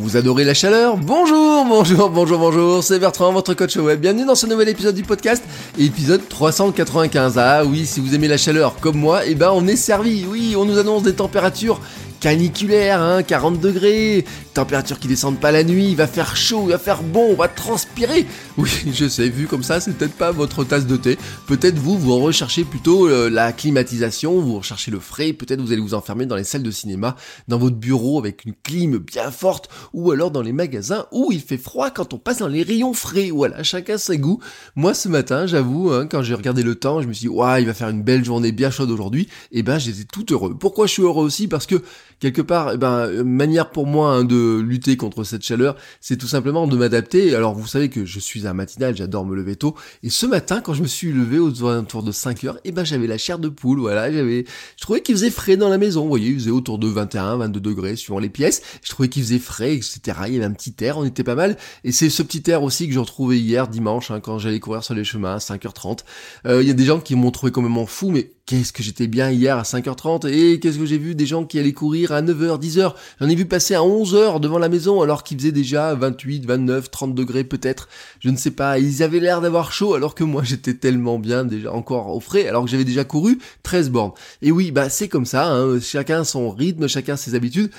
Vous 0.00 0.16
adorez 0.16 0.44
la 0.44 0.54
chaleur 0.54 0.96
Bonjour, 0.96 1.66
bonjour, 1.66 2.08
bonjour, 2.08 2.38
bonjour, 2.38 2.82
c'est 2.82 2.98
Bertrand, 2.98 3.32
votre 3.34 3.52
coach 3.52 3.76
web. 3.76 4.00
Bienvenue 4.00 4.24
dans 4.24 4.34
ce 4.34 4.46
nouvel 4.46 4.70
épisode 4.70 4.94
du 4.94 5.02
podcast, 5.02 5.44
épisode 5.78 6.26
395. 6.26 7.36
Ah 7.36 7.64
oui, 7.66 7.84
si 7.84 8.00
vous 8.00 8.14
aimez 8.14 8.26
la 8.26 8.38
chaleur 8.38 8.76
comme 8.80 8.96
moi, 8.96 9.26
eh 9.26 9.34
ben 9.34 9.50
on 9.52 9.66
est 9.66 9.76
servi. 9.76 10.24
Oui, 10.26 10.56
on 10.56 10.64
nous 10.64 10.78
annonce 10.78 11.02
des 11.02 11.12
températures 11.12 11.82
caniculaire, 12.20 13.00
hein, 13.00 13.22
40 13.22 13.58
degrés, 13.58 14.24
température 14.54 14.98
qui 14.98 15.08
descendent 15.08 15.40
pas 15.40 15.50
la 15.52 15.64
nuit, 15.64 15.88
il 15.88 15.96
va 15.96 16.06
faire 16.06 16.36
chaud, 16.36 16.64
il 16.66 16.70
va 16.70 16.78
faire 16.78 17.02
bon, 17.02 17.30
on 17.30 17.34
va 17.34 17.48
transpirer. 17.48 18.26
Oui, 18.58 18.70
je 18.92 19.08
sais, 19.08 19.28
vu 19.28 19.46
comme 19.46 19.62
ça, 19.62 19.80
c'est 19.80 19.92
peut-être 19.92 20.14
pas 20.14 20.30
votre 20.30 20.62
tasse 20.62 20.86
de 20.86 20.96
thé. 20.96 21.18
Peut-être 21.46 21.78
vous, 21.78 21.98
vous 21.98 22.18
recherchez 22.18 22.64
plutôt 22.64 23.08
euh, 23.08 23.30
la 23.30 23.52
climatisation, 23.52 24.38
vous 24.38 24.58
recherchez 24.58 24.90
le 24.90 25.00
frais, 25.00 25.32
peut-être 25.32 25.60
vous 25.60 25.72
allez 25.72 25.80
vous 25.80 25.94
enfermer 25.94 26.26
dans 26.26 26.36
les 26.36 26.44
salles 26.44 26.62
de 26.62 26.70
cinéma, 26.70 27.16
dans 27.48 27.58
votre 27.58 27.76
bureau 27.76 28.18
avec 28.18 28.44
une 28.44 28.54
clim 28.62 28.98
bien 28.98 29.30
forte, 29.30 29.70
ou 29.94 30.10
alors 30.10 30.30
dans 30.30 30.42
les 30.42 30.52
magasins 30.52 31.06
où 31.12 31.32
il 31.32 31.40
fait 31.40 31.56
froid 31.56 31.90
quand 31.90 32.12
on 32.12 32.18
passe 32.18 32.38
dans 32.38 32.48
les 32.48 32.62
rayons 32.62 32.92
frais. 32.92 33.30
Voilà, 33.30 33.62
chacun 33.62 33.96
ses 33.96 34.18
goûts. 34.18 34.40
Moi, 34.76 34.92
ce 34.92 35.08
matin, 35.08 35.46
j'avoue, 35.46 35.90
hein, 35.90 36.06
quand 36.06 36.22
j'ai 36.22 36.34
regardé 36.34 36.62
le 36.62 36.74
temps, 36.74 37.00
je 37.00 37.08
me 37.08 37.12
suis 37.14 37.28
dit, 37.28 37.34
il 37.58 37.66
va 37.66 37.74
faire 37.74 37.88
une 37.88 38.02
belle 38.02 38.24
journée 38.24 38.52
bien 38.52 38.70
chaude 38.70 38.90
aujourd'hui. 38.90 39.28
Et 39.52 39.60
eh 39.60 39.62
ben, 39.62 39.78
j'étais 39.78 40.04
tout 40.04 40.26
heureux. 40.30 40.54
Pourquoi 40.58 40.86
je 40.86 40.92
suis 40.92 41.02
heureux 41.02 41.24
aussi? 41.24 41.48
Parce 41.48 41.66
que 41.66 41.82
quelque 42.20 42.42
part, 42.42 42.72
eh 42.74 42.76
ben, 42.76 43.22
manière 43.24 43.70
pour 43.70 43.86
moi 43.86 44.12
hein, 44.12 44.24
de 44.24 44.60
lutter 44.60 44.96
contre 44.96 45.24
cette 45.24 45.42
chaleur, 45.42 45.76
c'est 46.00 46.16
tout 46.16 46.28
simplement 46.28 46.66
de 46.66 46.76
m'adapter. 46.76 47.34
Alors 47.34 47.54
vous 47.54 47.66
savez 47.66 47.88
que 47.88 48.04
je 48.04 48.20
suis 48.20 48.46
un 48.46 48.52
matinal, 48.52 48.96
j'adore 48.96 49.26
me 49.26 49.34
lever 49.34 49.56
tôt. 49.56 49.74
Et 50.02 50.10
ce 50.10 50.26
matin, 50.26 50.60
quand 50.60 50.74
je 50.74 50.82
me 50.82 50.86
suis 50.86 51.12
levé 51.12 51.38
aux 51.38 51.50
de 51.50 52.12
5 52.12 52.44
heures, 52.44 52.58
eh 52.64 52.72
ben 52.72 52.84
j'avais 52.84 53.06
la 53.06 53.18
chair 53.18 53.38
de 53.38 53.48
poule, 53.48 53.80
voilà, 53.80 54.12
j'avais, 54.12 54.44
je 54.76 54.82
trouvais 54.82 55.00
qu'il 55.00 55.14
faisait 55.14 55.30
frais 55.30 55.56
dans 55.56 55.68
la 55.68 55.78
maison. 55.78 56.02
Vous 56.02 56.08
voyez, 56.08 56.28
il 56.28 56.34
faisait 56.34 56.50
autour 56.50 56.78
de 56.78 56.86
21, 56.86 57.38
22 57.38 57.60
degrés 57.60 57.96
suivant 57.96 58.18
les 58.18 58.28
pièces. 58.28 58.62
Je 58.82 58.90
trouvais 58.90 59.08
qu'il 59.08 59.22
faisait 59.22 59.38
frais, 59.38 59.74
etc. 59.74 60.00
Il 60.26 60.34
y 60.34 60.36
avait 60.36 60.44
un 60.44 60.52
petit 60.52 60.74
air, 60.80 60.98
on 60.98 61.04
était 61.04 61.24
pas 61.24 61.34
mal. 61.34 61.56
Et 61.84 61.92
c'est 61.92 62.10
ce 62.10 62.22
petit 62.22 62.48
air 62.50 62.62
aussi 62.62 62.86
que 62.86 62.92
j'ai 62.92 63.00
retrouvé 63.00 63.40
hier 63.40 63.68
dimanche, 63.68 64.10
hein, 64.10 64.20
quand 64.20 64.38
j'allais 64.38 64.60
courir 64.60 64.84
sur 64.84 64.94
les 64.94 65.04
chemins 65.04 65.34
à 65.34 65.38
5h30. 65.38 66.00
Euh, 66.46 66.62
il 66.62 66.68
y 66.68 66.70
a 66.70 66.74
des 66.74 66.84
gens 66.84 67.00
qui 67.00 67.14
m'ont 67.14 67.30
trouvé 67.30 67.52
complètement 67.52 67.86
fou, 67.86 68.10
mais 68.10 68.30
qu'est-ce 68.50 68.72
que 68.72 68.82
j'étais 68.82 69.06
bien 69.06 69.30
hier 69.30 69.56
à 69.56 69.62
5h30 69.62 70.26
et 70.26 70.58
qu'est-ce 70.58 70.76
que 70.76 70.84
j'ai 70.84 70.98
vu 70.98 71.14
des 71.14 71.24
gens 71.24 71.44
qui 71.44 71.60
allaient 71.60 71.72
courir 71.72 72.10
à 72.10 72.20
9h, 72.20 72.60
10h. 72.60 72.94
J'en 73.20 73.28
ai 73.28 73.36
vu 73.36 73.46
passer 73.46 73.76
à 73.76 73.78
11h 73.78 74.40
devant 74.40 74.58
la 74.58 74.68
maison 74.68 75.02
alors 75.02 75.22
qu'il 75.22 75.38
faisait 75.38 75.52
déjà 75.52 75.94
28, 75.94 76.46
29, 76.46 76.90
30 76.90 77.14
degrés 77.14 77.44
peut-être. 77.44 77.88
Je 78.18 78.28
ne 78.28 78.36
sais 78.36 78.50
pas. 78.50 78.80
Ils 78.80 79.04
avaient 79.04 79.20
l'air 79.20 79.40
d'avoir 79.40 79.70
chaud 79.70 79.94
alors 79.94 80.16
que 80.16 80.24
moi 80.24 80.42
j'étais 80.44 80.74
tellement 80.74 81.20
bien 81.20 81.44
déjà 81.44 81.72
encore 81.72 82.08
au 82.08 82.18
frais 82.18 82.48
alors 82.48 82.64
que 82.64 82.70
j'avais 82.72 82.84
déjà 82.84 83.04
couru 83.04 83.38
13 83.62 83.90
bornes. 83.90 84.12
Et 84.42 84.50
oui, 84.50 84.72
bah 84.72 84.90
c'est 84.90 85.06
comme 85.06 85.26
ça. 85.26 85.52
Hein. 85.52 85.78
Chacun 85.78 86.24
son 86.24 86.50
rythme, 86.50 86.88
chacun 86.88 87.14
ses 87.14 87.36
habitudes. 87.36 87.70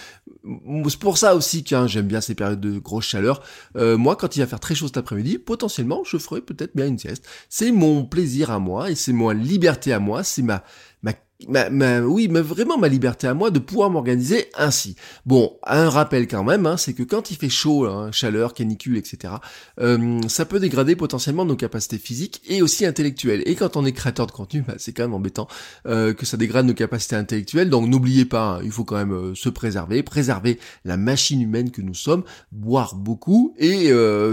C'est 0.88 1.00
pour 1.00 1.18
ça 1.18 1.36
aussi 1.36 1.66
que 1.66 1.76
hein, 1.76 1.88
j'aime 1.88 2.08
bien 2.08 2.22
ces 2.22 2.34
périodes 2.34 2.62
de 2.62 2.80
grosse 2.80 3.06
chaleur. 3.06 3.44
Euh, 3.76 3.98
moi, 3.98 4.16
quand 4.16 4.38
il 4.38 4.40
va 4.40 4.48
faire 4.48 4.62
très 4.62 4.74
chaud 4.74 4.88
cet 4.88 4.96
après-midi, 4.96 5.38
potentiellement, 5.38 6.04
je 6.06 6.18
ferai 6.18 6.40
peut-être 6.40 6.78
bien 6.78 6.88
une 6.88 6.98
sieste. 6.98 7.26
C'est 7.50 7.74
mon 7.74 8.06
plaisir 8.06 8.52
à 8.52 8.60
moi 8.60 8.90
et 8.90 8.96
c'est 8.96 9.12
ma 9.12 9.34
liberté 9.34 9.92
à 9.92 10.00
moi. 10.00 10.24
C'est 10.24 10.42
ma 10.42 10.61
ma 11.02 11.12
ma, 11.48 12.00
oui, 12.02 12.28
mais 12.30 12.42
vraiment 12.42 12.78
ma 12.78 12.88
liberté 12.88 13.28
à 13.28 13.34
moi 13.34 13.52
de 13.52 13.60
pouvoir 13.60 13.90
m'organiser 13.90 14.48
ainsi. 14.58 14.96
Bon, 15.26 15.58
un 15.66 15.90
rappel 15.90 16.28
quand 16.28 16.44
même, 16.44 16.66
hein, 16.66 16.78
c'est 16.78 16.94
que 16.94 17.04
quand 17.04 17.32
il 17.32 17.38
fait 17.38 17.50
chaud, 17.50 17.86
hein, 17.86 18.12
chaleur, 18.12 18.54
canicule, 18.54 18.98
etc., 18.98 19.36
euh, 19.80 20.22
ça 20.28 20.46
peut 20.46 20.60
dégrader 20.60 20.96
potentiellement 20.96 21.46
nos 21.46 21.56
capacités 21.56 21.98
physiques 21.98 22.42
et 22.48 22.62
aussi 22.62 22.86
intellectuelles. 22.86 23.44
Et 23.46 23.56
quand 23.56 23.78
on 23.78 23.86
est 23.86 23.92
créateur 23.92 24.28
de 24.28 24.32
contenu, 24.32 24.62
bah, 24.62 24.76
c'est 24.78 24.94
quand 24.94 25.04
même 25.04 25.14
embêtant 25.14 25.48
euh, 25.88 26.14
que 26.14 26.26
ça 26.26 26.38
dégrade 26.38 26.66
nos 26.66 26.74
capacités 26.74 27.16
intellectuelles. 27.16 27.70
Donc 27.70 27.88
n'oubliez 27.88 28.26
pas, 28.26 28.58
hein, 28.58 28.62
il 28.64 28.72
faut 28.72 28.84
quand 28.84 28.98
même 28.98 29.14
euh, 29.14 29.36
se 29.36 29.50
préserver, 29.50 30.04
préserver 30.04 30.60
la 30.86 30.98
machine 30.98 31.42
humaine 31.42 31.72
que 31.72 31.82
nous 31.82 31.94
sommes, 31.94 32.24
boire 32.52 32.96
beaucoup 32.96 33.54
et 33.58 33.92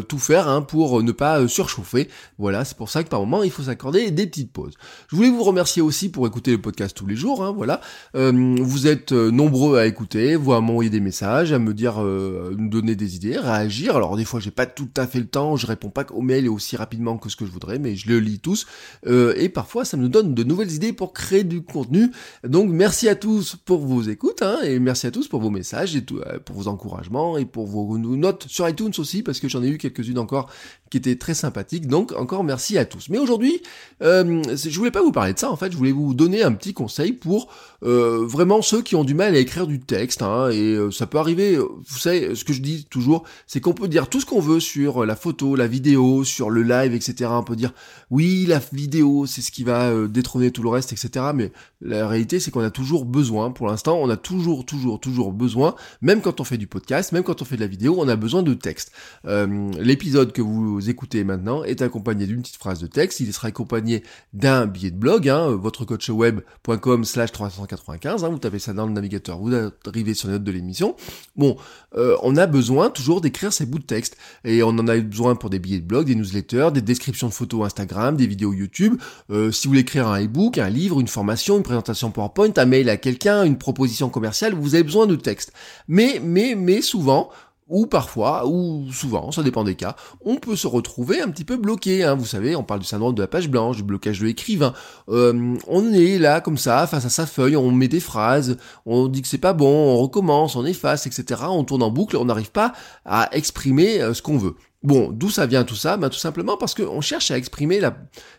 tout 0.09 0.19
faire 0.19 0.49
hein, 0.49 0.63
pour 0.63 1.03
ne 1.03 1.13
pas 1.13 1.47
surchauffer. 1.49 2.09
Voilà, 2.39 2.65
c'est 2.65 2.77
pour 2.77 2.91
ça 2.91 3.03
que 3.03 3.09
par 3.09 3.21
moment 3.21 3.43
il 3.43 3.51
faut 3.51 3.65
s'accorder 3.65 4.11
des 4.11 4.27
petites 4.27 4.53
pauses. 4.53 4.75
Je 5.11 5.17
voulais 5.17 5.31
vous 5.31 5.43
remercier 5.43 5.83
aussi 5.83 6.09
pour 6.09 6.27
écouter 6.27 6.51
le 6.51 6.61
podcast 6.61 6.98
tous 6.99 7.07
les 7.07 7.17
jours, 7.17 7.45
hein, 7.45 7.53
voilà. 7.57 7.81
Euh, 8.17 8.57
vous 8.61 8.89
êtes 8.89 9.13
euh, 9.13 9.31
nombreux 9.31 9.79
à 9.79 9.87
écouter, 9.87 10.35
vous 10.35 10.53
à 10.53 10.61
m'envoyer 10.61 10.91
des 10.91 11.01
messages, 11.01 11.53
à 11.53 11.61
me 11.61 11.73
dire, 11.73 12.03
euh, 12.03 12.55
nous 12.59 12.69
donner 12.69 12.97
des 12.97 13.15
idées, 13.15 13.39
réagir. 13.39 13.97
Alors 13.97 14.17
des 14.17 14.25
fois 14.25 14.41
j'ai 14.41 14.51
pas 14.51 14.67
tout 14.67 14.89
à 14.97 15.07
fait 15.07 15.21
le 15.21 15.27
temps, 15.27 15.57
je 15.57 15.67
réponds 15.67 15.91
pas 15.91 16.05
aux 16.11 16.21
mails 16.21 16.49
aussi 16.49 16.77
rapidement 16.77 17.17
que 17.17 17.29
ce 17.29 17.37
que 17.37 17.47
je 17.47 17.53
voudrais, 17.53 17.79
mais 17.79 17.95
je 17.95 18.09
les 18.09 18.21
lis 18.21 18.41
tous. 18.41 18.67
et 19.07 19.49
parfois 19.49 19.85
ça 19.85 19.97
me 19.97 20.09
donne 20.09 20.35
de 20.35 20.43
nouvelles 20.43 20.73
idées 20.73 20.93
pour 20.93 21.13
créer 21.13 21.45
du 21.45 21.63
contenu. 21.63 22.11
Donc 22.45 22.69
merci 22.71 23.09
à 23.09 23.15
tous 23.15 23.57
pour 23.65 23.87
vos 23.87 24.03
écoutes, 24.03 24.43
hein, 24.43 24.59
et 24.65 24.81
merci 24.81 25.07
à 25.07 25.11
tous 25.13 25.29
pour 25.29 25.41
vos 25.41 25.51
messages 25.51 25.95
et 25.95 26.03
tout, 26.03 26.21
pour 26.45 26.57
vos 26.57 26.69
encouragements 26.69 27.39
et 27.39 27.45
pour 27.45 27.67
vos 27.67 27.97
notes 27.99 28.47
sur 28.49 28.69
iTunes 28.69 28.93
aussi, 28.99 29.23
parce 29.23 29.39
que 29.39 29.49
j'en 29.49 29.63
ai 29.63 29.69
eu 29.69 29.79
quelques-unes 29.79 30.19
encore 30.19 30.51
qui 30.91 30.97
étaient 30.97 31.17
très 31.17 31.35
sympathiques. 31.35 31.87
Donc 31.87 32.13
encore 32.13 32.43
merci 32.43 32.77
à 32.77 32.85
tous. 32.85 33.09
Mais 33.09 33.19
aujourd'hui, 33.19 33.63
je 34.01 34.77
voulais 34.77 34.91
pas 34.91 35.03
vous 35.03 35.13
parler 35.13 35.33
de 35.33 35.39
ça 35.39 35.51
en 35.51 35.57
fait, 35.57 35.71
je 35.71 35.77
voulais 35.77 35.93
vous 35.93 36.15
donner 36.15 36.43
un 36.43 36.53
petit 36.53 36.75
conseil 36.75 36.88
pour 37.21 37.49
euh, 37.85 38.27
vraiment 38.27 38.61
ceux 38.63 38.83
qui 38.83 38.97
ont 38.97 39.05
du 39.05 39.15
mal 39.15 39.35
à 39.35 39.39
écrire 39.39 39.67
du 39.67 39.81
texte. 39.81 40.23
Hein, 40.23 40.51
et 40.51 40.75
euh, 40.75 40.91
ça 40.91 41.07
peut 41.07 41.19
arriver, 41.19 41.55
euh, 41.55 41.69
vous 41.87 41.99
savez, 41.99 42.35
ce 42.35 42.45
que 42.45 42.53
je 42.53 42.61
dis 42.61 42.87
toujours, 42.91 43.25
c'est 43.47 43.61
qu'on 43.61 43.73
peut 43.73 43.89
dire 43.89 44.09
tout 44.09 44.21
ce 44.21 44.27
qu'on 44.27 44.41
veut 44.41 44.61
sur 44.61 45.07
la 45.07 45.17
photo, 45.17 45.55
la 45.55 45.67
vidéo, 45.67 46.25
sur 46.25 46.51
le 46.51 46.63
live, 46.63 46.95
etc. 46.95 47.31
On 47.33 47.45
peut 47.45 47.57
dire 47.57 47.73
oui, 48.11 48.47
la 48.47 48.61
vidéo, 48.73 49.27
c'est 49.27 49.43
ce 49.43 49.51
qui 49.51 49.65
va 49.65 49.93
détrôner 50.09 50.51
tout 50.51 50.63
le 50.63 50.71
reste, 50.71 50.93
etc. 50.93 51.27
Mais 51.35 51.53
la 51.81 52.09
réalité, 52.09 52.41
c'est 52.41 52.51
qu'on 52.51 52.63
a 52.63 52.71
toujours 52.71 53.05
besoin, 53.05 53.51
pour 53.51 53.69
l'instant, 53.69 53.99
on 54.01 54.09
a 54.09 54.17
toujours, 54.17 54.65
toujours, 54.65 54.99
toujours 54.99 55.33
besoin, 55.33 55.75
même 56.03 56.21
quand 56.21 56.41
on 56.41 56.45
fait 56.45 56.57
du 56.57 56.67
podcast, 56.67 57.13
même 57.13 57.23
quand 57.23 57.43
on 57.43 57.45
fait 57.45 57.57
de 57.57 57.61
la 57.61 57.67
vidéo, 57.67 57.97
on 57.99 58.09
a 58.09 58.17
besoin 58.17 58.43
de 58.43 58.55
texte. 58.55 58.93
L'épisode 59.25 60.33
que 60.33 60.43
vous 60.43 60.89
écoutez 60.89 61.23
maintenant 61.25 61.65
est 61.65 61.83
accompagné 61.83 62.27
d'une 62.27 62.41
petite 62.41 62.57
phrase 62.57 62.81
de 62.81 62.87
texte, 62.87 63.21
il 63.21 63.33
sera 63.33 63.49
accompagné 63.49 64.03
d'un 64.33 64.67
billet 64.67 64.91
de 64.91 64.97
blog, 64.97 65.29
hein, 65.29 65.51
votrecoachweb.com 65.51 66.78
slash 67.05 67.33
395, 67.33 68.25
hein, 68.25 68.29
vous 68.29 68.39
tapez 68.39 68.59
ça 68.59 68.73
dans 68.73 68.87
le 68.87 68.93
navigateur, 68.93 69.39
vous 69.39 69.53
arrivez 69.87 70.15
sur 70.15 70.29
les 70.29 70.35
notes 70.35 70.45
de 70.45 70.53
l'émission. 70.53 70.97
Bon, 71.37 71.57
euh, 71.97 72.17
on 72.23 72.37
a 72.37 72.47
besoin 72.47 72.91
toujours 72.91 73.21
d'écrire 73.21 73.53
ces 73.53 73.67
bouts 73.67 73.79
de 73.79 73.85
texte, 73.85 74.17
et 74.45 74.63
on 74.63 74.71
en 74.71 74.89
a 74.89 74.99
besoin 74.99 75.35
pour 75.35 75.51
des 75.51 75.59
billets 75.59 75.81
de 75.81 75.87
blog, 75.87 76.07
des 76.07 76.15
newsletters, 76.15 76.71
des 76.73 76.83
descriptions 76.83 77.29
de 77.29 77.33
photos 77.33 77.67
Instagram, 77.67 78.17
des 78.17 78.27
vidéos 78.27 78.53
YouTube, 78.53 79.01
euh, 79.31 79.51
si 79.51 79.67
vous 79.67 79.73
voulez 79.73 79.81
écrire 79.81 80.09
un 80.09 80.23
e-book, 80.23 80.59
un 80.59 80.71
livre, 80.71 81.01
une 81.01 81.09
formation, 81.09 81.57
une 81.57 81.63
présentation 81.63 82.11
PowerPoint, 82.11 82.53
un 82.57 82.67
mail 82.67 82.89
à 82.89 82.97
quelqu'un, 82.97 83.45
une 83.45 83.59
proposition 83.59 84.09
commerciale, 84.09 84.55
vous 84.55 84.75
avez 84.75 84.85
besoin 84.85 85.07
de 85.07 85.17
texte. 85.17 85.53
Mais, 85.89 86.21
mais, 86.23 86.55
mais 86.55 86.83
souvent, 86.83 87.31
ou 87.69 87.87
parfois, 87.87 88.47
ou 88.47 88.87
souvent, 88.93 89.31
ça 89.31 89.43
dépend 89.43 89.63
des 89.63 89.75
cas, 89.75 89.95
on 90.25 90.37
peut 90.37 90.57
se 90.57 90.67
retrouver 90.67 91.21
un 91.21 91.29
petit 91.29 91.45
peu 91.45 91.57
bloqué. 91.57 92.03
Hein. 92.03 92.15
Vous 92.15 92.25
savez, 92.25 92.57
on 92.57 92.63
parle 92.63 92.81
du 92.81 92.87
syndrome 92.87 93.15
de 93.15 93.21
la 93.21 93.29
page 93.29 93.49
blanche, 93.49 93.77
du 93.77 93.83
blocage 93.83 94.21
de 94.21 94.27
l'écrivain. 94.27 94.73
Euh, 95.09 95.57
on 95.67 95.93
est 95.93 96.19
là 96.19 96.41
comme 96.41 96.59
ça, 96.59 96.87
face 96.87 97.05
à 97.05 97.11
sa 97.11 97.27
feuille, 97.27 97.57
on 97.57 97.71
met 97.71 97.89
des 97.89 98.01
phrases, 98.01 98.57
on 98.87 99.09
dit 99.09 99.23
que 99.23 99.29
c'est 99.29 99.39
pas 99.39 99.53
bon, 99.53 99.95
on 99.95 99.99
recommence, 99.99 100.57
on 100.57 100.65
efface, 100.65 101.07
etc. 101.07 101.43
On 101.49 101.65
tourne 101.65 101.83
en 101.83 101.91
boucle, 101.91 102.17
on 102.17 102.25
n'arrive 102.25 102.51
pas 102.51 102.73
à 103.05 103.29
exprimer 103.33 104.01
euh, 104.01 104.15
ce 104.15 104.23
qu'on 104.23 104.39
veut. 104.39 104.55
Bon, 104.85 105.11
d'où 105.11 105.29
ça 105.29 105.45
vient 105.47 105.65
tout 105.65 105.75
ça? 105.75 105.97
Ben, 105.97 106.09
Tout 106.09 106.19
simplement 106.19 106.57
parce 106.57 106.73
qu'on 106.73 107.01
cherche 107.01 107.33
à 107.33 107.37
exprimer 107.37 107.81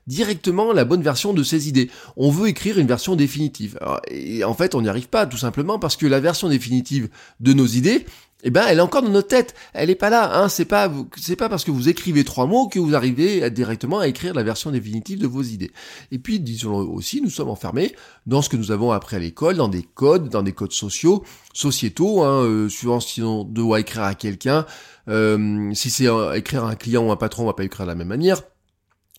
directement 0.07 0.71
la 0.71 0.85
bonne 0.85 1.01
version 1.01 1.33
de 1.33 1.43
ses 1.43 1.67
idées. 1.67 1.91
On 2.15 2.31
veut 2.31 2.47
écrire 2.47 2.79
une 2.79 2.87
version 2.87 3.17
définitive. 3.17 3.77
et 4.09 4.45
en 4.45 4.53
fait, 4.53 4.73
on 4.73 4.81
n'y 4.81 4.87
arrive 4.87 5.09
pas, 5.09 5.25
tout 5.25 5.37
simplement 5.37 5.79
parce 5.79 5.97
que 5.97 6.05
la 6.05 6.21
version 6.21 6.47
définitive 6.47 7.09
de 7.41 7.51
nos 7.51 7.65
idées, 7.65 8.05
eh 8.43 8.51
ben, 8.51 8.65
elle 8.67 8.77
est 8.77 8.81
encore 8.81 9.01
dans 9.01 9.09
notre 9.09 9.27
tête. 9.27 9.53
Elle 9.73 9.89
est 9.89 9.95
pas 9.95 10.09
là, 10.09 10.37
hein. 10.37 10.49
C'est 10.49 10.65
pas, 10.65 10.91
c'est 11.17 11.35
pas 11.35 11.49
parce 11.49 11.63
que 11.63 11.71
vous 11.71 11.89
écrivez 11.89 12.23
trois 12.23 12.45
mots 12.45 12.67
que 12.67 12.79
vous 12.79 12.95
arrivez 12.95 13.49
directement 13.51 13.99
à 13.99 14.07
écrire 14.07 14.33
la 14.33 14.43
version 14.43 14.71
définitive 14.71 15.19
de 15.19 15.27
vos 15.27 15.41
idées. 15.41 15.71
Et 16.11 16.19
puis, 16.19 16.39
disons 16.39 16.75
aussi, 16.77 17.21
nous 17.21 17.29
sommes 17.29 17.49
enfermés 17.49 17.93
dans 18.25 18.41
ce 18.41 18.49
que 18.49 18.57
nous 18.57 18.71
avons 18.71 18.91
appris 18.91 19.17
à 19.17 19.19
l'école, 19.19 19.57
dans 19.57 19.67
des 19.67 19.83
codes, 19.83 20.29
dans 20.29 20.43
des 20.43 20.53
codes 20.53 20.71
sociaux, 20.71 21.23
sociétaux, 21.53 22.23
hein, 22.23 22.43
euh, 22.43 22.69
suivant 22.69 22.99
si 22.99 23.21
on 23.21 23.43
doit 23.43 23.79
écrire 23.81 24.03
à 24.03 24.15
quelqu'un, 24.15 24.65
euh, 25.09 25.71
si 25.73 25.89
c'est 25.89 26.07
écrire 26.35 26.63
à 26.65 26.71
un 26.71 26.75
client 26.75 27.07
ou 27.07 27.11
un 27.11 27.17
patron, 27.17 27.43
on 27.43 27.47
va 27.47 27.53
pas 27.53 27.63
écrire 27.63 27.85
de 27.85 27.91
la 27.91 27.95
même 27.95 28.07
manière 28.07 28.41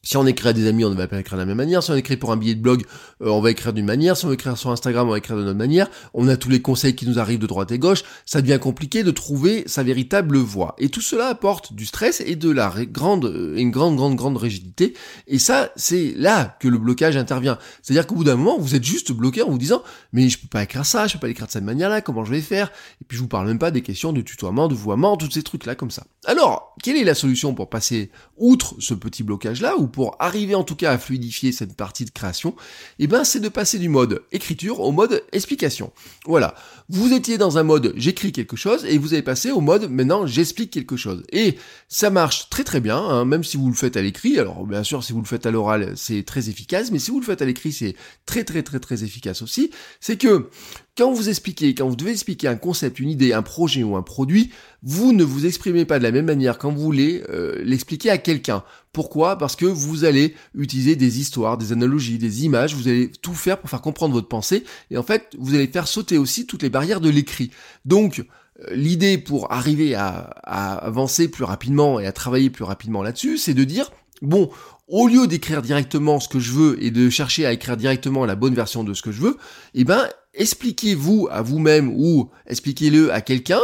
Si 0.02 0.17
on 0.17 0.26
écrit 0.26 0.49
à 0.49 0.52
des 0.55 0.67
amis, 0.67 0.82
on 0.87 0.88
ne 0.88 0.94
va 0.94 1.06
pas 1.06 1.20
écrire 1.20 1.37
de 1.37 1.43
la 1.43 1.47
même 1.47 1.58
manière. 1.58 1.82
Si 1.82 1.91
on 1.91 1.94
écrit 1.94 2.17
pour 2.17 2.32
un 2.32 2.38
billet 2.38 2.55
de 2.55 2.62
blog, 2.62 2.85
euh, 3.20 3.29
on 3.29 3.43
va 3.43 3.50
écrire 3.50 3.75
d'une 3.75 3.85
manière. 3.85 4.17
Si 4.17 4.25
on 4.25 4.32
écrit 4.32 4.56
sur 4.56 4.70
Instagram, 4.70 5.06
on 5.06 5.11
va 5.11 5.19
écrire 5.19 5.37
de 5.37 5.44
notre 5.44 5.58
manière. 5.58 5.91
On 6.14 6.26
a 6.29 6.38
tous 6.38 6.49
les 6.49 6.62
conseils 6.62 6.97
qui 6.97 7.06
nous 7.06 7.19
arrivent 7.19 7.38
de 7.38 7.47
droite 7.47 7.70
et 7.70 7.79
gauche. 7.79 8.02
Ça 8.25 8.41
devient 8.41 8.58
compliqué 8.58 9.02
de 9.02 9.11
trouver 9.11 9.62
sa 9.67 9.82
véritable 9.82 10.38
voie. 10.38 10.75
Et 10.79 10.88
tout 10.88 11.02
cela 11.02 11.26
apporte 11.26 11.75
du 11.75 11.85
stress 11.85 12.23
et 12.25 12.35
de 12.35 12.50
la 12.50 12.73
grande, 12.87 13.26
euh, 13.26 13.55
une 13.58 13.70
grande, 13.70 13.97
grande, 13.97 14.17
grande 14.17 14.38
rigidité. 14.38 14.94
Et 15.26 15.38
ça, 15.38 15.70
c'est 15.76 16.14
là 16.17 16.56
que 16.61 16.69
le 16.69 16.79
blocage 16.79 17.19
intervient. 17.19 17.58
C'est-à-dire 17.82 18.06
qu'au 18.06 18.14
bout 18.14 18.25
d'un 18.25 18.37
moment, 18.37 18.58
vous 18.58 18.75
êtes 18.75 18.85
juste 18.85 19.12
bloqué 19.12 19.43
en 19.43 19.50
vous 19.50 19.58
disant, 19.58 19.82
mais 20.14 20.31
je 20.31 20.38
peux 20.38 20.49
pas 20.49 20.62
écrire 20.62 20.87
ça, 20.87 21.08
je 21.08 21.14
peux 21.14 21.20
pas 21.20 21.29
écrire 21.29 21.47
de 21.47 21.52
cette 21.52 21.64
manière-là, 21.64 22.00
comment 22.00 22.25
je 22.25 22.31
vais 22.31 22.41
faire? 22.41 22.73
Et 23.02 23.05
puis 23.06 23.19
je 23.19 23.23
vous 23.23 23.29
parle 23.29 23.47
même 23.47 23.58
pas 23.58 23.70
des 23.70 23.82
questions 23.82 24.14
de 24.14 24.23
tutoiement, 24.23 24.67
de 24.69 24.75
vouvoiement, 24.75 25.19
tous 25.19 25.31
ces 25.31 25.43
trucs-là 25.43 25.75
comme 25.75 25.91
ça. 25.91 26.06
Alors, 26.25 26.75
quelle 26.82 26.97
est 26.97 27.05
la 27.05 27.14
solution 27.14 27.55
pour 27.55 27.69
passer 27.69 28.11
outre 28.38 28.76
ce 28.79 28.94
petit 28.94 29.23
blocage-là 29.23 29.76
pour 29.90 30.16
arriver 30.19 30.54
en 30.54 30.64
tout 30.64 30.76
cas 30.76 30.92
à 30.92 30.98
fluidifier 30.98 31.52
cette 31.52 31.75
partie 31.75 32.04
de 32.04 32.10
création, 32.10 32.54
eh 32.98 33.06
ben 33.06 33.25
c'est 33.25 33.40
de 33.40 33.48
passer 33.48 33.78
du 33.78 33.88
mode 33.88 34.22
écriture 34.32 34.81
au 34.81 34.92
mode 34.92 35.22
explication. 35.32 35.92
Voilà. 36.26 36.54
Vous 36.88 37.12
étiez 37.12 37.38
dans 37.38 37.58
un 37.58 37.62
mode 37.62 37.92
j'écris 37.96 38.32
quelque 38.32 38.56
chose 38.56 38.84
et 38.84 38.98
vous 38.98 39.12
avez 39.12 39.22
passé 39.22 39.50
au 39.50 39.60
mode 39.60 39.90
maintenant 39.90 40.26
j'explique 40.26 40.70
quelque 40.70 40.96
chose. 40.96 41.22
Et 41.32 41.56
ça 41.88 42.10
marche 42.10 42.48
très 42.50 42.64
très 42.64 42.81
bien, 42.81 42.98
hein, 42.98 43.25
même 43.25 43.44
si 43.44 43.56
vous 43.56 43.69
le 43.69 43.75
faites 43.75 43.96
à 43.96 44.02
l'écrit. 44.02 44.38
Alors 44.38 44.66
bien 44.66 44.82
sûr 44.82 45.04
si 45.04 45.12
vous 45.12 45.20
le 45.20 45.26
faites 45.26 45.46
à 45.46 45.50
l'oral 45.50 45.92
c'est 45.96 46.25
très 46.25 46.48
efficace, 46.48 46.90
mais 46.90 46.98
si 46.98 47.10
vous 47.10 47.20
le 47.20 47.26
faites 47.26 47.42
à 47.42 47.46
l'écrit 47.46 47.72
c'est 47.72 47.94
très 48.26 48.44
très 48.44 48.62
très 48.62 48.81
très 48.81 49.04
efficace 49.04 49.42
aussi. 49.42 49.70
C'est 50.00 50.16
que 50.16 50.48
quand 50.96 51.12
vous 51.12 51.28
expliquez, 51.28 51.75
quand 51.75 51.88
vous 51.88 51.96
devez 51.96 52.10
expliquer 52.10 52.48
un 52.48 52.56
concept, 52.56 52.98
une 52.98 53.08
idée, 53.08 53.32
un 53.32 53.42
projet 53.42 53.82
ou 53.82 53.96
un 53.96 54.02
produit, 54.02 54.50
vous 54.82 55.12
ne 55.12 55.24
vous 55.24 55.46
exprimez 55.46 55.84
pas 55.84 55.98
de 55.98 56.04
la 56.04 56.10
même 56.10 56.26
manière 56.26 56.58
quand 56.58 56.72
vous 56.72 56.80
voulez 56.80 57.22
euh, 57.28 57.60
l'expliquer 57.64 58.10
à 58.10 58.18
quelqu'un. 58.18 58.64
Pourquoi? 58.92 59.36
Parce 59.36 59.56
que 59.56 59.66
vous 59.66 60.04
allez 60.04 60.34
utiliser 60.54 60.96
des 60.96 61.20
histoires, 61.20 61.58
des 61.58 61.72
analogies, 61.72 62.18
des 62.18 62.44
images, 62.44 62.74
vous 62.74 62.88
allez 62.88 63.10
tout 63.10 63.34
faire 63.34 63.58
pour 63.58 63.68
faire 63.68 63.82
comprendre 63.82 64.14
votre 64.14 64.28
pensée, 64.28 64.64
et 64.90 64.96
en 64.96 65.02
fait, 65.02 65.36
vous 65.38 65.54
allez 65.54 65.66
faire 65.66 65.86
sauter 65.86 66.18
aussi 66.18 66.46
toutes 66.46 66.62
les 66.62 66.70
barrières 66.70 67.00
de 67.00 67.10
l'écrit. 67.10 67.50
Donc, 67.84 68.20
euh, 68.20 68.74
l'idée 68.74 69.18
pour 69.18 69.52
arriver 69.52 69.94
à, 69.94 70.30
avancer 70.44 71.28
plus 71.28 71.44
rapidement 71.44 72.00
et 72.00 72.06
à 72.06 72.12
travailler 72.12 72.50
plus 72.50 72.64
rapidement 72.64 73.02
là-dessus, 73.02 73.38
c'est 73.38 73.54
de 73.54 73.64
dire, 73.64 73.92
bon, 74.22 74.50
au 74.88 75.06
lieu 75.06 75.26
d'écrire 75.26 75.62
directement 75.62 76.18
ce 76.18 76.28
que 76.28 76.40
je 76.40 76.52
veux 76.52 76.82
et 76.82 76.90
de 76.90 77.10
chercher 77.10 77.46
à 77.46 77.52
écrire 77.52 77.76
directement 77.76 78.24
la 78.24 78.34
bonne 78.34 78.54
version 78.54 78.82
de 78.82 78.94
ce 78.94 79.02
que 79.02 79.12
je 79.12 79.20
veux, 79.20 79.36
eh 79.74 79.84
ben, 79.84 80.08
expliquez-vous 80.34 81.28
à 81.30 81.42
vous-même 81.42 81.90
ou 81.94 82.30
expliquez-le 82.46 83.12
à 83.12 83.20
quelqu'un, 83.20 83.60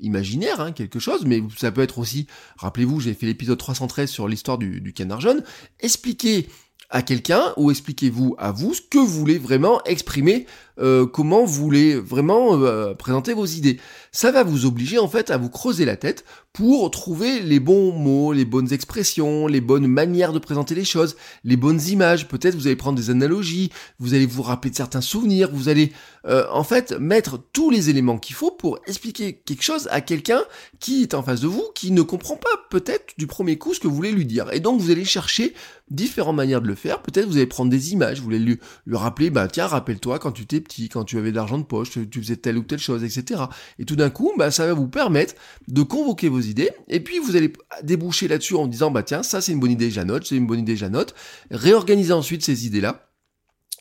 imaginaire, 0.00 0.60
hein, 0.60 0.72
quelque 0.72 0.98
chose, 0.98 1.24
mais 1.24 1.42
ça 1.56 1.70
peut 1.72 1.82
être 1.82 1.98
aussi, 1.98 2.26
rappelez-vous, 2.56 3.00
j'ai 3.00 3.14
fait 3.14 3.26
l'épisode 3.26 3.58
313 3.58 4.10
sur 4.10 4.28
l'histoire 4.28 4.58
du, 4.58 4.80
du 4.80 4.92
canard 4.92 5.20
jaune, 5.20 5.42
expliquez 5.80 6.48
à 6.90 7.02
quelqu'un 7.02 7.52
ou 7.56 7.70
expliquez-vous 7.70 8.34
à 8.38 8.50
vous 8.50 8.74
ce 8.74 8.82
que 8.82 8.98
vous 8.98 9.06
voulez 9.06 9.38
vraiment 9.38 9.82
exprimer 9.84 10.46
euh, 10.80 11.06
comment 11.06 11.44
vous 11.44 11.62
voulez 11.62 11.94
vraiment 11.94 12.56
euh, 12.62 12.94
présenter 12.94 13.34
vos 13.34 13.46
idées. 13.46 13.78
Ça 14.12 14.32
va 14.32 14.42
vous 14.42 14.66
obliger 14.66 14.98
en 14.98 15.08
fait 15.08 15.30
à 15.30 15.36
vous 15.36 15.50
creuser 15.50 15.84
la 15.84 15.96
tête 15.96 16.24
pour 16.52 16.90
trouver 16.90 17.40
les 17.40 17.60
bons 17.60 17.92
mots, 17.92 18.32
les 18.32 18.44
bonnes 18.44 18.72
expressions, 18.72 19.46
les 19.46 19.60
bonnes 19.60 19.86
manières 19.86 20.32
de 20.32 20.40
présenter 20.40 20.74
les 20.74 20.84
choses, 20.84 21.16
les 21.44 21.56
bonnes 21.56 21.80
images. 21.80 22.26
Peut-être 22.26 22.56
vous 22.56 22.66
allez 22.66 22.76
prendre 22.76 22.98
des 22.98 23.10
analogies, 23.10 23.70
vous 24.00 24.14
allez 24.14 24.26
vous 24.26 24.42
rappeler 24.42 24.70
de 24.70 24.76
certains 24.76 25.00
souvenirs, 25.00 25.50
vous 25.52 25.68
allez 25.68 25.92
euh, 26.26 26.44
en 26.50 26.64
fait 26.64 26.92
mettre 26.98 27.38
tous 27.52 27.70
les 27.70 27.88
éléments 27.88 28.18
qu'il 28.18 28.34
faut 28.34 28.50
pour 28.50 28.80
expliquer 28.86 29.34
quelque 29.34 29.62
chose 29.62 29.88
à 29.92 30.00
quelqu'un 30.00 30.42
qui 30.80 31.02
est 31.02 31.14
en 31.14 31.22
face 31.22 31.40
de 31.40 31.46
vous, 31.46 31.64
qui 31.74 31.92
ne 31.92 32.02
comprend 32.02 32.36
pas 32.36 32.48
peut-être 32.68 33.14
du 33.16 33.28
premier 33.28 33.56
coup 33.56 33.72
ce 33.72 33.80
que 33.80 33.86
vous 33.86 33.94
voulez 33.94 34.12
lui 34.12 34.26
dire. 34.26 34.52
Et 34.52 34.60
donc 34.60 34.80
vous 34.80 34.90
allez 34.90 35.04
chercher 35.04 35.54
différentes 35.90 36.36
manières 36.36 36.62
de 36.62 36.68
le 36.68 36.74
faire. 36.74 37.02
Peut-être 37.02 37.26
vous 37.26 37.36
allez 37.36 37.46
prendre 37.46 37.70
des 37.70 37.92
images, 37.92 38.20
vous 38.20 38.30
lui, 38.30 38.58
lui 38.86 38.96
rappeler, 38.96 39.30
bah 39.30 39.46
tiens, 39.46 39.66
rappelle-toi 39.66 40.18
quand 40.18 40.32
tu 40.32 40.46
t'es 40.46 40.60
quand 40.90 41.04
tu 41.04 41.18
avais 41.18 41.30
de 41.30 41.36
l'argent 41.36 41.58
de 41.58 41.64
poche, 41.64 41.90
tu 42.10 42.20
faisais 42.20 42.36
telle 42.36 42.58
ou 42.58 42.62
telle 42.62 42.78
chose, 42.78 43.04
etc. 43.04 43.42
Et 43.78 43.84
tout 43.84 43.96
d'un 43.96 44.10
coup, 44.10 44.32
bah, 44.36 44.50
ça 44.50 44.66
va 44.66 44.74
vous 44.74 44.88
permettre 44.88 45.34
de 45.68 45.82
convoquer 45.82 46.28
vos 46.28 46.40
idées, 46.40 46.70
et 46.88 47.00
puis 47.00 47.18
vous 47.18 47.36
allez 47.36 47.52
déboucher 47.82 48.28
là-dessus 48.28 48.54
en 48.54 48.66
disant, 48.66 48.90
bah 48.90 49.02
tiens, 49.02 49.22
ça 49.22 49.40
c'est 49.40 49.52
une 49.52 49.60
bonne 49.60 49.70
idée, 49.70 49.90
j'annote, 49.90 50.26
c'est 50.26 50.36
une 50.36 50.46
bonne 50.46 50.60
idée, 50.60 50.76
j'annote, 50.76 51.14
réorganiser 51.50 52.12
ensuite 52.12 52.44
ces 52.44 52.66
idées-là, 52.66 53.10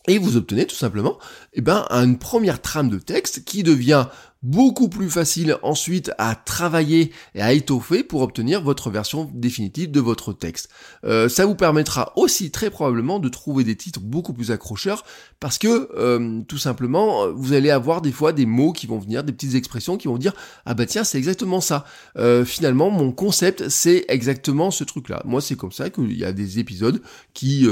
et 0.08 0.18
vous 0.18 0.38
obtenez 0.38 0.66
tout 0.66 0.76
simplement 0.76 1.20
eh 1.54 1.62
ben, 1.62 1.86
une 1.92 2.18
première 2.18 2.62
trame 2.62 2.90
de 2.90 2.98
texte 2.98 3.44
qui 3.44 3.64
devient 3.64 4.08
beaucoup 4.42 4.88
plus 4.88 5.10
facile 5.10 5.58
ensuite 5.64 6.12
à 6.18 6.34
travailler 6.34 7.12
et 7.36 7.42
à 7.42 7.52
étoffer 7.52 8.04
pour 8.04 8.22
obtenir 8.22 8.62
votre 8.62 8.90
version 8.90 9.30
définitive 9.34 9.92
de 9.92 10.00
votre 10.00 10.32
texte. 10.32 10.70
Euh, 11.04 11.28
ça 11.28 11.46
vous 11.46 11.56
permettra 11.56 12.14
aussi 12.16 12.50
très 12.50 12.70
probablement 12.70 13.20
de 13.20 13.28
trouver 13.28 13.66
des 13.66 13.76
titres 13.76 14.00
beaucoup 14.00 14.32
plus 14.32 14.52
accrocheurs 14.52 15.04
parce 15.42 15.58
que 15.58 15.90
euh, 15.98 16.42
tout 16.48 16.58
simplement 16.58 17.30
vous 17.34 17.52
allez 17.52 17.70
avoir 17.70 18.02
des 18.02 18.14
fois 18.14 18.32
des 18.32 18.46
mots 18.46 18.72
qui 18.72 18.88
vont 18.88 18.98
venir, 18.98 19.26
des 19.26 19.34
petites 19.34 19.56
expressions 19.56 19.98
qui 19.98 20.08
vont 20.08 20.18
dire 20.18 20.34
ah 20.66 20.74
bah 20.74 20.86
tiens 20.86 21.04
c'est 21.04 21.18
exactement 21.18 21.60
ça. 21.60 21.86
Euh, 22.18 22.46
finalement 22.46 22.90
mon 22.92 23.12
concept 23.12 23.68
c'est 23.68 24.06
exactement 24.08 24.72
ce 24.72 24.86
truc 24.86 25.10
là. 25.10 25.22
Moi 25.26 25.42
c'est 25.42 25.58
comme 25.58 25.74
ça 25.74 25.90
qu'il 25.90 26.18
y 26.18 26.24
a 26.24 26.32
des 26.32 26.60
épisodes 26.60 27.02
qui 27.34 27.68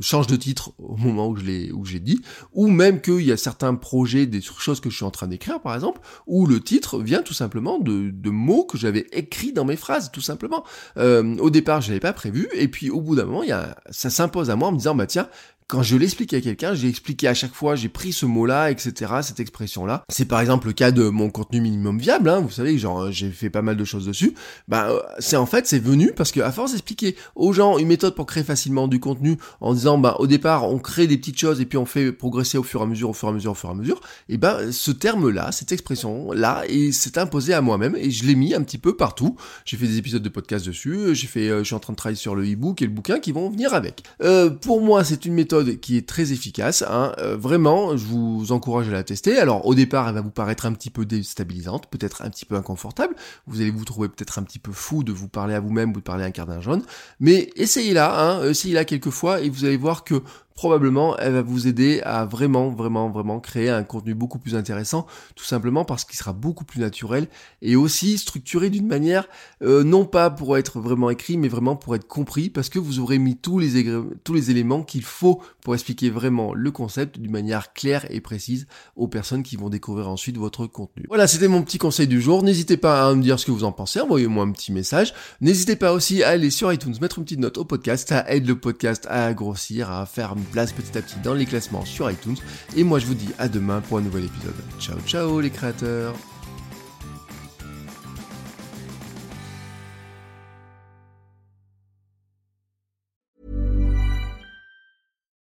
changent 0.00 0.26
de 0.26 0.36
titre 0.36 0.72
au 0.78 0.96
moment 0.96 1.28
où 1.28 1.36
je 1.36 1.44
l'ai 1.44 1.70
où 1.70 1.84
j'ai 1.84 2.00
dit 2.00 2.20
ou 2.52 2.66
même 2.66 3.00
qu'il 3.00 3.22
y 3.22 3.32
a 3.32 3.36
certains 3.36 3.74
projets, 3.74 4.26
des 4.26 4.40
choses 4.40 4.80
que 4.80 4.90
je 4.90 4.96
suis 4.96 5.04
en 5.04 5.10
train 5.10 5.28
d'écrire 5.28 5.60
par 5.60 5.74
exemple 5.74 5.91
où 6.26 6.46
le 6.46 6.60
titre 6.60 6.98
vient 6.98 7.22
tout 7.22 7.34
simplement 7.34 7.78
de, 7.78 8.30
mots 8.30 8.64
que 8.64 8.78
j'avais 8.78 9.06
écrits 9.12 9.52
dans 9.52 9.64
mes 9.64 9.76
phrases, 9.76 10.10
tout 10.10 10.20
simplement. 10.20 10.64
Euh, 10.96 11.36
au 11.38 11.50
départ, 11.50 11.80
je 11.80 11.88
n'avais 11.88 12.00
pas 12.00 12.12
prévu, 12.12 12.48
et 12.54 12.68
puis 12.68 12.90
au 12.90 13.00
bout 13.00 13.14
d'un 13.14 13.24
moment, 13.24 13.42
ça 13.90 14.10
s'impose 14.10 14.50
à 14.50 14.56
moi 14.56 14.68
en 14.68 14.72
me 14.72 14.78
disant, 14.78 14.94
bah 14.94 15.06
tiens, 15.06 15.28
quand 15.72 15.82
je 15.82 15.96
l'explique 15.96 16.34
à 16.34 16.42
quelqu'un, 16.42 16.74
j'ai 16.74 16.86
expliqué 16.86 17.28
à 17.28 17.32
chaque 17.32 17.54
fois, 17.54 17.76
j'ai 17.76 17.88
pris 17.88 18.12
ce 18.12 18.26
mot-là, 18.26 18.70
etc., 18.70 19.10
cette 19.22 19.40
expression-là. 19.40 20.04
C'est 20.10 20.26
par 20.26 20.38
exemple 20.38 20.66
le 20.66 20.74
cas 20.74 20.90
de 20.90 21.08
mon 21.08 21.30
contenu 21.30 21.62
minimum 21.62 21.98
viable, 21.98 22.28
hein, 22.28 22.40
vous 22.40 22.50
savez, 22.50 22.76
genre 22.76 23.10
j'ai 23.10 23.30
fait 23.30 23.48
pas 23.48 23.62
mal 23.62 23.78
de 23.78 23.84
choses 23.86 24.04
dessus. 24.04 24.34
Bah, 24.68 24.90
euh, 24.90 25.00
c'est 25.18 25.36
en 25.36 25.46
fait, 25.46 25.66
c'est 25.66 25.78
venu 25.78 26.12
parce 26.14 26.30
que 26.30 26.40
à 26.40 26.52
force 26.52 26.72
d'expliquer 26.72 27.16
aux 27.36 27.54
gens 27.54 27.78
une 27.78 27.88
méthode 27.88 28.14
pour 28.14 28.26
créer 28.26 28.44
facilement 28.44 28.86
du 28.86 29.00
contenu, 29.00 29.38
en 29.62 29.72
disant, 29.72 29.96
bah, 29.96 30.16
au 30.18 30.26
départ, 30.26 30.68
on 30.68 30.78
crée 30.78 31.06
des 31.06 31.16
petites 31.16 31.38
choses 31.38 31.58
et 31.62 31.64
puis 31.64 31.78
on 31.78 31.86
fait 31.86 32.12
progresser 32.12 32.58
au 32.58 32.62
fur 32.62 32.80
et 32.80 32.82
à 32.82 32.86
mesure, 32.86 33.08
au 33.08 33.14
fur 33.14 33.28
et 33.28 33.30
à 33.30 33.34
mesure, 33.34 33.52
au 33.52 33.54
fur 33.54 33.70
et 33.70 33.72
à 33.72 33.74
mesure. 33.74 34.02
Et 34.28 34.36
ben, 34.36 34.70
ce 34.72 34.90
terme-là, 34.90 35.52
cette 35.52 35.72
expression-là, 35.72 36.64
et 36.68 36.92
s'est 36.92 37.16
imposé 37.16 37.54
à 37.54 37.62
moi-même 37.62 37.96
et 37.96 38.10
je 38.10 38.26
l'ai 38.26 38.34
mis 38.34 38.52
un 38.52 38.60
petit 38.60 38.76
peu 38.76 38.94
partout. 38.94 39.36
J'ai 39.64 39.78
fait 39.78 39.86
des 39.86 39.96
épisodes 39.96 40.22
de 40.22 40.28
podcast 40.28 40.66
dessus, 40.66 41.14
j'ai 41.14 41.28
fait, 41.28 41.48
euh, 41.48 41.60
je 41.60 41.64
suis 41.64 41.74
en 41.74 41.80
train 41.80 41.94
de 41.94 41.96
travailler 41.96 42.18
sur 42.18 42.34
le 42.34 42.44
e-book 42.44 42.82
et 42.82 42.84
le 42.84 42.92
bouquin 42.92 43.20
qui 43.20 43.32
vont 43.32 43.48
venir 43.48 43.72
avec. 43.72 44.02
Euh, 44.22 44.50
pour 44.50 44.82
moi, 44.82 45.02
c'est 45.02 45.24
une 45.24 45.32
méthode 45.32 45.61
qui 45.64 45.96
est 45.96 46.08
très 46.08 46.32
efficace. 46.32 46.82
Hein. 46.88 47.12
Euh, 47.18 47.36
vraiment, 47.36 47.96
je 47.96 48.04
vous 48.04 48.52
encourage 48.52 48.88
à 48.88 48.92
la 48.92 49.02
tester. 49.02 49.38
Alors 49.38 49.66
au 49.66 49.74
départ, 49.74 50.08
elle 50.08 50.14
va 50.14 50.20
vous 50.20 50.30
paraître 50.30 50.66
un 50.66 50.72
petit 50.72 50.90
peu 50.90 51.04
déstabilisante, 51.04 51.88
peut-être 51.90 52.22
un 52.22 52.30
petit 52.30 52.44
peu 52.44 52.56
inconfortable. 52.56 53.14
Vous 53.46 53.60
allez 53.60 53.70
vous 53.70 53.84
trouver 53.84 54.08
peut-être 54.08 54.38
un 54.38 54.42
petit 54.42 54.58
peu 54.58 54.72
fou 54.72 55.04
de 55.04 55.12
vous 55.12 55.28
parler 55.28 55.54
à 55.54 55.60
vous-même 55.60 55.90
ou 55.90 55.96
de 55.96 56.00
parler 56.00 56.24
à 56.24 56.26
un 56.26 56.30
cardin 56.30 56.60
jaune. 56.60 56.82
Mais 57.20 57.50
essayez-la, 57.56 58.20
hein, 58.20 58.48
essayez-la 58.48 58.84
quelques 58.84 59.10
fois 59.10 59.40
et 59.40 59.50
vous 59.50 59.64
allez 59.64 59.76
voir 59.76 60.04
que 60.04 60.22
probablement 60.54 61.16
elle 61.18 61.32
va 61.32 61.42
vous 61.42 61.66
aider 61.66 62.00
à 62.04 62.24
vraiment, 62.24 62.70
vraiment, 62.70 63.10
vraiment 63.10 63.40
créer 63.40 63.70
un 63.70 63.82
contenu 63.82 64.14
beaucoup 64.14 64.38
plus 64.38 64.54
intéressant, 64.54 65.06
tout 65.34 65.44
simplement 65.44 65.84
parce 65.84 66.04
qu'il 66.04 66.16
sera 66.16 66.32
beaucoup 66.32 66.64
plus 66.64 66.80
naturel 66.80 67.28
et 67.60 67.76
aussi 67.76 68.18
structuré 68.18 68.70
d'une 68.70 68.86
manière 68.86 69.28
euh, 69.62 69.84
non 69.84 70.04
pas 70.04 70.30
pour 70.30 70.56
être 70.56 70.80
vraiment 70.80 71.10
écrit, 71.10 71.36
mais 71.36 71.48
vraiment 71.48 71.76
pour 71.76 71.94
être 71.94 72.06
compris, 72.06 72.50
parce 72.50 72.68
que 72.68 72.78
vous 72.78 72.98
aurez 72.98 73.18
mis 73.18 73.36
tous 73.36 73.58
les, 73.58 73.84
tous 74.24 74.34
les 74.34 74.50
éléments 74.50 74.82
qu'il 74.82 75.04
faut 75.04 75.42
pour 75.62 75.74
expliquer 75.74 76.10
vraiment 76.10 76.54
le 76.54 76.70
concept 76.70 77.18
d'une 77.18 77.30
manière 77.30 77.72
claire 77.72 78.06
et 78.10 78.20
précise 78.20 78.66
aux 78.96 79.08
personnes 79.08 79.42
qui 79.42 79.56
vont 79.56 79.68
découvrir 79.68 80.08
ensuite 80.08 80.36
votre 80.36 80.66
contenu. 80.66 81.04
Voilà, 81.08 81.26
c'était 81.26 81.48
mon 81.48 81.62
petit 81.62 81.78
conseil 81.78 82.06
du 82.06 82.20
jour. 82.20 82.42
N'hésitez 82.42 82.76
pas 82.76 83.08
à 83.08 83.14
me 83.14 83.22
dire 83.22 83.38
ce 83.38 83.46
que 83.46 83.50
vous 83.50 83.64
en 83.64 83.72
pensez, 83.72 84.00
envoyez-moi 84.00 84.44
un 84.44 84.50
petit 84.50 84.72
message. 84.72 85.14
N'hésitez 85.40 85.76
pas 85.76 85.92
aussi 85.92 86.22
à 86.22 86.30
aller 86.30 86.50
sur 86.50 86.72
iTunes, 86.72 86.94
mettre 87.00 87.18
une 87.18 87.24
petite 87.24 87.40
note 87.40 87.58
au 87.58 87.64
podcast, 87.64 88.08
ça 88.08 88.24
aide 88.28 88.46
le 88.46 88.58
podcast 88.58 89.06
à 89.08 89.32
grossir, 89.34 89.90
à 89.90 90.06
faire 90.06 90.34
place 90.44 90.72
petit 90.72 90.96
à 90.96 91.02
petit 91.02 91.18
dans 91.22 91.34
les 91.34 91.46
classements 91.46 91.84
sur 91.84 92.10
iTunes. 92.10 92.36
Et 92.76 92.84
moi 92.84 92.98
je 92.98 93.06
vous 93.06 93.14
dis 93.14 93.30
à 93.38 93.48
demain 93.48 93.80
pour 93.80 93.98
un 93.98 94.02
nouvel 94.02 94.24
épisode. 94.24 94.54
Ciao 94.78 94.98
ciao 95.06 95.40
les 95.40 95.50
créateurs 95.50 96.14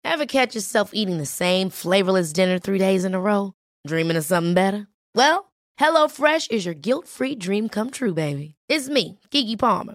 Ever 0.04 0.26
catch 0.26 0.54
yourself 0.54 0.90
eating 0.92 1.16
the 1.16 1.24
same 1.24 1.70
flavorless 1.70 2.30
dinner 2.32 2.58
three 2.58 2.78
days 2.78 3.06
in 3.06 3.14
a 3.14 3.20
row? 3.20 3.54
Dreaming 3.86 4.18
of 4.18 4.24
something 4.24 4.52
better? 4.52 4.86
Well, 5.14 5.50
HelloFresh 5.80 6.50
is 6.50 6.66
your 6.66 6.74
guilt-free 6.74 7.36
dream 7.36 7.70
come 7.70 7.90
true, 7.90 8.12
baby. 8.12 8.56
It's 8.68 8.90
me, 8.90 9.18
Kiki 9.30 9.56
Palmer. 9.56 9.94